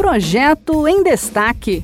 Projeto 0.00 0.88
em 0.88 1.02
Destaque. 1.02 1.82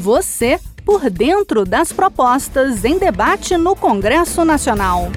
Você 0.00 0.58
por 0.86 1.10
dentro 1.10 1.66
das 1.66 1.92
propostas 1.92 2.82
em 2.82 2.98
debate 2.98 3.58
no 3.58 3.76
Congresso 3.76 4.42
Nacional. 4.42 5.08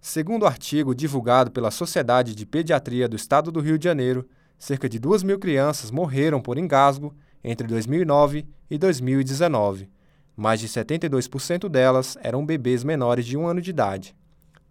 Segundo 0.00 0.42
o 0.42 0.46
artigo 0.48 0.92
divulgado 0.92 1.52
pela 1.52 1.70
Sociedade 1.70 2.34
de 2.34 2.44
Pediatria 2.44 3.08
do 3.08 3.14
Estado 3.14 3.52
do 3.52 3.60
Rio 3.60 3.78
de 3.78 3.84
Janeiro, 3.84 4.28
cerca 4.58 4.88
de 4.88 4.98
2 4.98 5.22
mil 5.22 5.38
crianças 5.38 5.92
morreram 5.92 6.40
por 6.40 6.58
engasgo 6.58 7.14
entre 7.44 7.68
2009 7.68 8.44
e 8.68 8.76
2019. 8.76 9.88
Mais 10.36 10.58
de 10.58 10.66
72% 10.66 11.68
delas 11.68 12.18
eram 12.24 12.44
bebês 12.44 12.82
menores 12.82 13.24
de 13.24 13.36
um 13.36 13.46
ano 13.46 13.60
de 13.60 13.70
idade. 13.70 14.16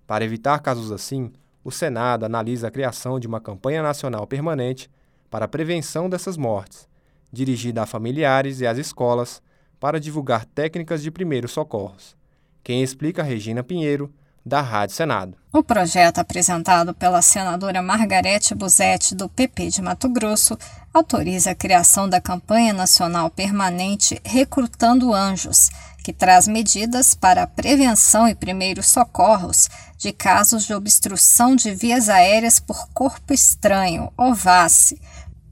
Para 0.05 0.25
evitar 0.25 0.59
casos 0.59 0.91
assim, 0.91 1.31
o 1.63 1.71
Senado 1.71 2.25
analisa 2.25 2.67
a 2.67 2.71
criação 2.71 3.17
de 3.17 3.27
uma 3.27 3.39
campanha 3.39 3.81
nacional 3.81 4.27
permanente 4.27 4.89
para 5.29 5.45
a 5.45 5.47
prevenção 5.47 6.09
dessas 6.09 6.37
mortes, 6.37 6.87
dirigida 7.31 7.83
a 7.83 7.85
familiares 7.85 8.59
e 8.59 8.67
às 8.67 8.77
escolas 8.77 9.41
para 9.79 9.99
divulgar 9.99 10.45
técnicas 10.45 11.01
de 11.01 11.11
primeiros 11.11 11.51
socorros. 11.51 12.15
Quem 12.63 12.83
explica 12.83 13.23
Regina 13.23 13.63
Pinheiro, 13.63 14.13
da 14.45 14.61
Rádio 14.61 14.95
Senado. 14.95 15.37
O 15.51 15.63
projeto 15.63 16.19
apresentado 16.19 16.93
pela 16.93 17.21
senadora 17.21 17.81
Margarete 17.81 18.55
Busetti, 18.55 19.13
do 19.13 19.29
PP 19.29 19.69
de 19.69 19.81
Mato 19.81 20.09
Grosso, 20.09 20.57
autoriza 20.93 21.51
a 21.51 21.55
criação 21.55 22.09
da 22.09 22.19
campanha 22.19 22.73
nacional 22.73 23.29
permanente 23.29 24.19
Recrutando 24.23 25.13
Anjos, 25.13 25.69
que 26.03 26.13
traz 26.13 26.47
medidas 26.47 27.13
para 27.13 27.43
a 27.43 27.47
prevenção 27.47 28.27
e 28.27 28.35
primeiros 28.35 28.87
socorros 28.87 29.69
de 29.97 30.11
casos 30.11 30.65
de 30.65 30.73
obstrução 30.73 31.55
de 31.55 31.73
vias 31.73 32.09
aéreas 32.09 32.59
por 32.59 32.87
corpo 32.93 33.33
estranho, 33.33 34.11
ou 34.17 34.33
VASE, 34.33 34.99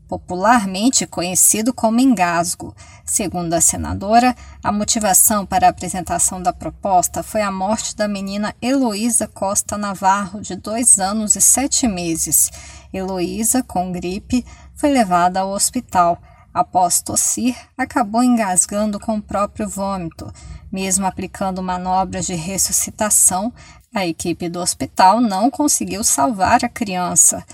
popularmente 0.07 1.05
conhecido 1.05 1.73
como 1.73 1.99
engasgo. 1.99 2.73
Segundo 3.05 3.53
a 3.53 3.61
senadora, 3.61 4.35
a 4.63 4.71
motivação 4.71 5.45
para 5.45 5.67
a 5.67 5.69
apresentação 5.69 6.41
da 6.41 6.53
proposta 6.53 7.21
foi 7.21 7.41
a 7.41 7.51
morte 7.51 7.95
da 7.95 8.07
menina 8.07 8.55
Heloísa 8.61 9.27
Costa 9.27 9.77
Navarro, 9.77 10.41
de 10.41 10.55
dois 10.55 10.97
anos 10.99 11.35
e 11.35 11.41
sete 11.41 11.87
meses. 11.87 12.49
Heloísa, 12.93 13.61
com 13.63 13.91
gripe, 13.91 14.45
foi 14.75 14.91
levada 14.91 15.41
ao 15.41 15.51
hospital. 15.51 16.21
Após 16.57 17.03
tossir, 17.03 17.55
acabou 17.77 18.23
engasgando 18.23 18.99
com 18.99 19.17
o 19.17 19.21
próprio 19.21 19.69
vômito. 19.69 20.33
Mesmo 20.71 21.05
aplicando 21.05 21.61
manobras 21.61 22.25
de 22.25 22.33
ressuscitação, 22.33 23.53
a 23.93 24.07
equipe 24.07 24.49
do 24.49 24.59
hospital 24.59 25.21
não 25.21 25.51
conseguiu 25.51 26.03
salvar 26.03 26.65
a 26.65 26.67
criança. 26.67 27.45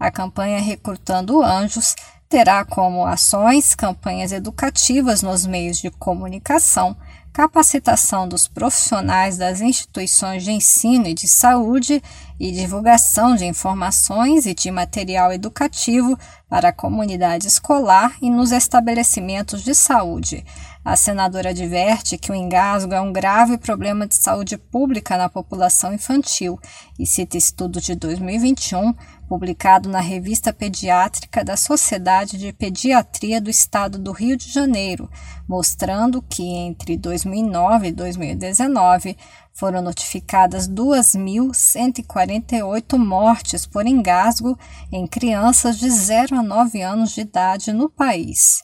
A 0.00 0.10
campanha 0.10 0.58
Recrutando 0.58 1.42
Anjos 1.42 1.94
terá 2.30 2.64
como 2.64 3.04
ações 3.04 3.74
campanhas 3.74 4.32
educativas 4.32 5.20
nos 5.20 5.44
meios 5.44 5.76
de 5.76 5.90
comunicação, 5.90 6.96
capacitação 7.36 8.26
dos 8.26 8.48
profissionais 8.48 9.36
das 9.36 9.60
instituições 9.60 10.42
de 10.42 10.52
ensino 10.52 11.06
e 11.06 11.12
de 11.12 11.28
saúde 11.28 12.02
e 12.40 12.50
divulgação 12.50 13.36
de 13.36 13.44
informações 13.44 14.46
e 14.46 14.54
de 14.54 14.70
material 14.70 15.30
educativo 15.30 16.18
para 16.48 16.70
a 16.70 16.72
comunidade 16.72 17.46
escolar 17.46 18.16
e 18.22 18.30
nos 18.30 18.52
estabelecimentos 18.52 19.62
de 19.62 19.74
saúde. 19.74 20.46
A 20.82 20.96
senadora 20.96 21.50
adverte 21.50 22.16
que 22.16 22.32
o 22.32 22.34
engasgo 22.34 22.94
é 22.94 23.00
um 23.02 23.12
grave 23.12 23.58
problema 23.58 24.06
de 24.06 24.14
saúde 24.14 24.56
pública 24.56 25.18
na 25.18 25.28
população 25.28 25.92
infantil 25.92 26.58
e 26.98 27.04
cita 27.04 27.36
estudo 27.36 27.82
de 27.82 27.94
2021 27.96 28.94
publicado 29.28 29.88
na 29.88 30.00
Revista 30.00 30.52
Pediátrica 30.52 31.44
da 31.44 31.56
Sociedade 31.56 32.36
de 32.38 32.52
Pediatria 32.52 33.40
do 33.40 33.50
Estado 33.50 33.98
do 33.98 34.12
Rio 34.12 34.36
de 34.36 34.48
Janeiro, 34.50 35.10
mostrando 35.48 36.20
que 36.22 36.42
entre 36.42 36.96
2009 36.96 37.88
e 37.88 37.92
2019 37.92 39.16
foram 39.52 39.82
notificadas 39.82 40.68
2.148 40.68 42.96
mortes 42.98 43.66
por 43.66 43.84
engasgo 43.86 44.56
em 44.92 45.06
crianças 45.06 45.78
de 45.78 45.90
0 45.90 46.38
a 46.38 46.42
9 46.42 46.82
anos 46.82 47.12
de 47.12 47.22
idade 47.22 47.72
no 47.72 47.90
país. 47.90 48.62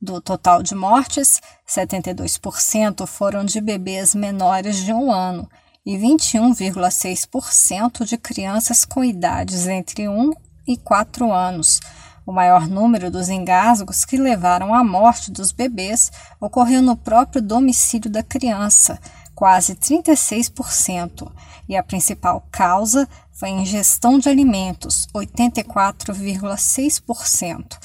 Do 0.00 0.20
total 0.20 0.62
de 0.62 0.74
mortes, 0.74 1.40
72% 1.66 3.06
foram 3.06 3.44
de 3.44 3.60
bebês 3.60 4.14
menores 4.14 4.76
de 4.76 4.92
um 4.92 5.10
ano 5.10 5.48
e 5.84 5.96
21,6% 5.96 8.04
de 8.04 8.16
crianças 8.16 8.84
com 8.84 9.02
idades 9.04 9.66
entre 9.66 10.08
1 10.08 10.32
e 10.66 10.76
4 10.76 11.30
anos. 11.30 11.80
O 12.26 12.32
maior 12.32 12.66
número 12.66 13.10
dos 13.10 13.28
engasgos 13.28 14.06
que 14.06 14.16
levaram 14.16 14.74
à 14.74 14.82
morte 14.82 15.30
dos 15.30 15.52
bebês 15.52 16.10
ocorreu 16.40 16.80
no 16.80 16.96
próprio 16.96 17.42
domicílio 17.42 18.10
da 18.10 18.22
criança, 18.22 18.98
quase 19.34 19.74
36%, 19.74 21.30
e 21.68 21.76
a 21.76 21.82
principal 21.82 22.48
causa 22.50 23.06
foi 23.30 23.50
a 23.50 23.60
ingestão 23.60 24.18
de 24.18 24.30
alimentos, 24.30 25.06
84,6%. 25.14 27.76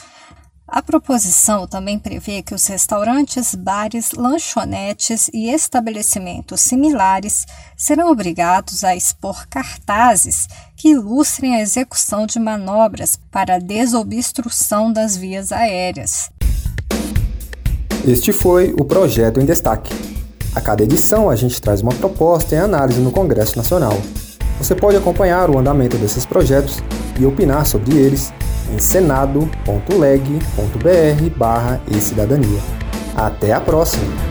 A 0.71 0.83
proposição 0.83 1.65
também 1.65 1.97
prevê 1.97 2.43
que 2.43 2.53
os 2.53 2.67
restaurantes, 2.67 3.55
bares, 3.55 4.11
lanchonetes 4.11 5.27
e 5.33 5.49
estabelecimentos 5.49 6.61
similares 6.61 7.47
serão 7.75 8.11
obrigados 8.11 8.83
a 8.83 8.95
expor 8.95 9.47
cartazes 9.49 10.47
que 10.75 10.89
ilustrem 10.89 11.55
a 11.55 11.61
execução 11.61 12.27
de 12.27 12.39
manobras 12.39 13.19
para 13.31 13.55
a 13.55 13.59
desobstrução 13.59 14.93
das 14.93 15.17
vias 15.17 15.51
aéreas. 15.51 16.29
Este 18.07 18.31
foi 18.31 18.71
o 18.79 18.85
projeto 18.85 19.39
em 19.39 19.45
destaque. 19.45 19.91
A 20.53 20.61
cada 20.61 20.83
edição 20.83 21.31
a 21.31 21.35
gente 21.35 21.59
traz 21.59 21.81
uma 21.81 21.93
proposta 21.95 22.55
em 22.55 22.59
análise 22.59 22.99
no 22.99 23.11
Congresso 23.11 23.57
Nacional. 23.57 23.99
Você 24.59 24.75
pode 24.75 24.97
acompanhar 24.97 25.49
o 25.49 25.57
andamento 25.57 25.97
desses 25.97 26.25
projetos 26.25 26.83
e 27.17 27.25
opinar 27.25 27.65
sobre 27.65 27.95
eles 27.97 28.31
em 28.71 28.77
senado.leg.br 28.77 29.49
barra 31.37 31.81
e 31.89 31.95
cidadania. 31.95 32.59
Até 33.15 33.53
a 33.53 33.61
próxima! 33.61 34.28